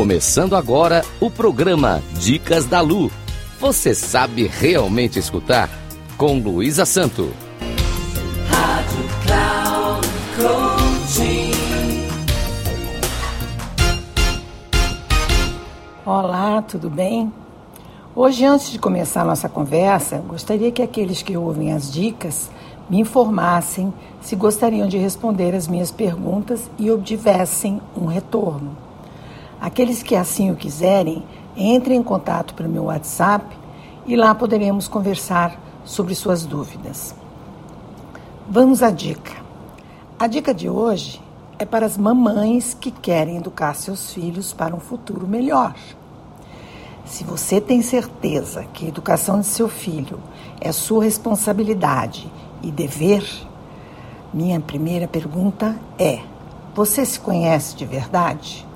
[0.00, 3.12] Começando agora o programa Dicas da Lu.
[3.60, 5.68] Você sabe realmente escutar?
[6.16, 7.34] Com Luísa Santo.
[8.48, 10.08] Rádio Cloud.
[16.06, 17.30] Olá, tudo bem?
[18.16, 22.50] Hoje, antes de começar a nossa conversa, gostaria que aqueles que ouvem as dicas
[22.88, 28.88] me informassem se gostariam de responder as minhas perguntas e obtivessem um retorno.
[29.60, 31.22] Aqueles que assim o quiserem,
[31.56, 33.44] entrem em contato pelo meu WhatsApp
[34.06, 37.14] e lá poderemos conversar sobre suas dúvidas.
[38.48, 39.32] Vamos à dica.
[40.18, 41.20] A dica de hoje
[41.58, 45.74] é para as mamães que querem educar seus filhos para um futuro melhor.
[47.04, 50.20] Se você tem certeza que a educação de seu filho
[50.60, 53.28] é sua responsabilidade e dever,
[54.32, 56.20] minha primeira pergunta é:
[56.74, 58.66] você se conhece de verdade?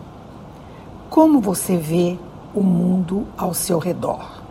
[1.14, 2.18] Como você vê
[2.52, 4.42] o mundo ao seu redor?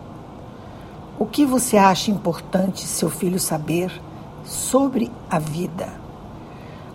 [1.19, 3.91] O que você acha importante seu filho saber
[4.45, 5.89] sobre a vida?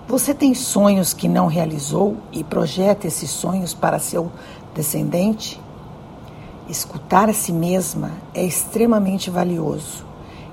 [0.08, 4.32] Você tem sonhos que não realizou e projeta esses sonhos para seu
[4.74, 5.60] descendente?
[6.66, 10.02] Escutar a si mesma é extremamente valioso.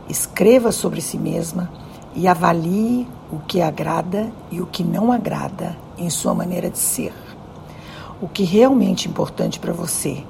[0.10, 1.72] Escreva sobre si mesma
[2.14, 7.25] e avalie o que agrada e o que não agrada em sua maneira de ser.
[8.22, 10.24] O que realmente é importante para você.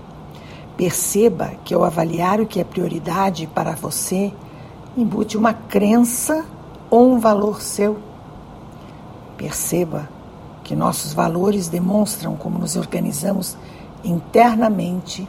[0.76, 4.34] Perceba que ao avaliar o que é prioridade para você,
[4.98, 6.46] embute uma crença
[6.90, 7.98] ou um valor seu.
[9.38, 10.10] Perceba
[10.64, 13.56] que nossos valores demonstram como nos organizamos
[14.04, 15.28] internamente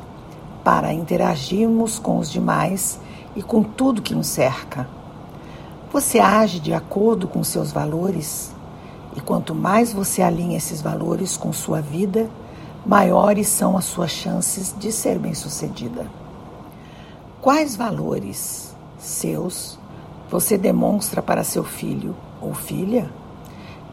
[0.64, 2.98] para interagirmos com os demais
[3.36, 4.88] e com tudo que nos cerca.
[5.92, 8.54] Você age de acordo com seus valores
[9.14, 12.28] e quanto mais você alinha esses valores com sua vida,
[12.86, 16.06] maiores são as suas chances de ser bem-sucedida.
[17.42, 19.76] Quais valores seus
[20.30, 23.10] você demonstra para seu filho ou filha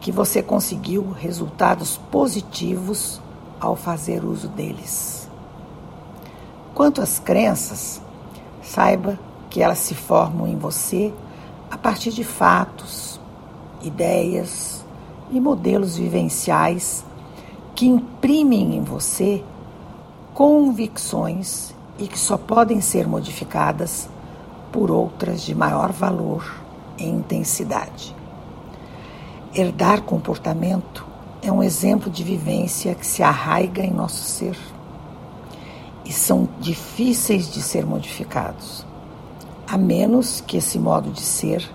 [0.00, 3.20] que você conseguiu resultados positivos
[3.60, 5.28] ao fazer uso deles?
[6.72, 8.00] Quanto às crenças,
[8.62, 9.18] saiba
[9.50, 11.12] que elas se formam em você
[11.68, 13.20] a partir de fatos,
[13.82, 14.84] ideias
[15.32, 17.04] e modelos vivenciais
[17.84, 19.44] que imprimem em você
[20.32, 24.08] convicções e que só podem ser modificadas
[24.72, 26.64] por outras de maior valor
[26.96, 28.16] e intensidade.
[29.54, 31.04] Herdar comportamento
[31.42, 34.56] é um exemplo de vivência que se arraiga em nosso ser
[36.06, 38.86] e são difíceis de ser modificados,
[39.68, 41.70] a menos que esse modo de ser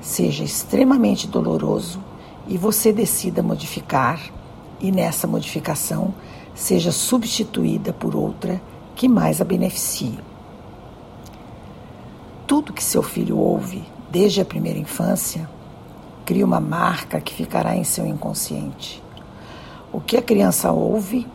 [0.00, 2.00] seja extremamente doloroso
[2.46, 4.30] e você decida modificar
[4.80, 6.14] e nessa modificação
[6.54, 8.60] seja substituída por outra
[8.94, 10.18] que mais a beneficie.
[12.46, 15.48] Tudo que seu filho ouve desde a primeira infância
[16.26, 19.02] cria uma marca que ficará em seu inconsciente.
[19.92, 21.26] O que a criança ouve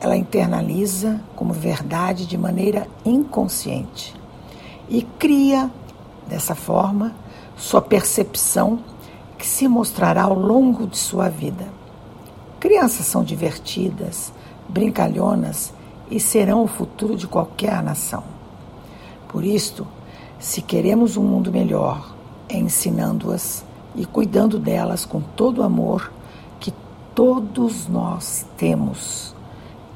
[0.00, 4.14] ela internaliza como verdade de maneira inconsciente
[4.88, 5.70] e cria,
[6.28, 7.14] dessa forma,
[7.56, 8.80] sua percepção
[9.38, 11.66] que se mostrará ao longo de sua vida.
[12.66, 14.32] Crianças são divertidas,
[14.68, 15.72] brincalhonas
[16.10, 18.24] e serão o futuro de qualquer nação.
[19.28, 19.86] Por isto,
[20.40, 22.12] se queremos um mundo melhor,
[22.48, 26.12] é ensinando-as e cuidando delas com todo o amor
[26.58, 26.74] que
[27.14, 29.32] todos nós temos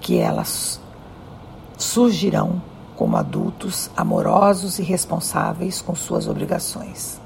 [0.01, 0.81] que elas
[1.77, 2.63] surgirão
[2.95, 7.21] como adultos amorosos e responsáveis com suas obrigações.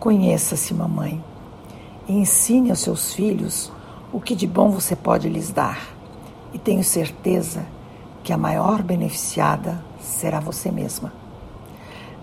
[0.00, 1.22] Conheça-se, mamãe,
[2.08, 3.70] e ensine aos seus filhos
[4.12, 5.88] o que de bom você pode lhes dar.
[6.52, 7.66] E tenho certeza
[8.24, 11.12] que a maior beneficiada será você mesma.